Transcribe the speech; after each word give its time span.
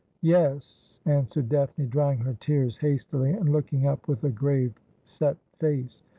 'Yes,' 0.21 0.99
answered 1.05 1.49
Daphne, 1.49 1.85
drying 1.85 2.17
her 2.21 2.33
tears 2.33 2.77
hastily 2.77 3.33
and 3.33 3.49
looking 3.51 3.85
up 3.85 4.07
with 4.07 4.23
a 4.23 4.31
grave 4.31 4.73
set 5.03 5.37
face. 5.59 6.01